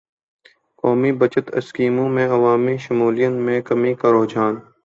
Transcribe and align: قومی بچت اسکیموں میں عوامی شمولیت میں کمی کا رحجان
قومی 0.83 1.11
بچت 1.11 1.45
اسکیموں 1.55 2.07
میں 2.09 2.27
عوامی 2.29 2.75
شمولیت 2.77 3.33
میں 3.45 3.59
کمی 3.61 3.93
کا 3.93 4.11
رحجان 4.11 4.55